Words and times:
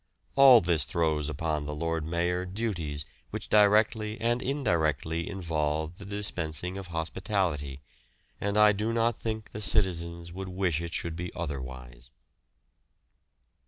All 0.33 0.61
this 0.61 0.85
throws 0.85 1.29
upon 1.29 1.67
the 1.67 1.75
Lord 1.75 2.03
Mayor 2.07 2.43
duties 2.43 3.05
which 3.29 3.49
directly 3.49 4.19
and 4.19 4.41
indirectly 4.41 5.29
involve 5.29 5.99
the 5.99 6.07
dispensing 6.07 6.75
of 6.75 6.87
hospitality, 6.87 7.81
and 8.39 8.57
I 8.57 8.71
do 8.71 8.93
not 8.93 9.19
think 9.19 9.51
the 9.51 9.61
citizens 9.61 10.33
would 10.33 10.49
wish 10.49 10.81
it 10.81 10.93
should 10.95 11.15
be 11.15 11.31
otherwise. 11.35 12.09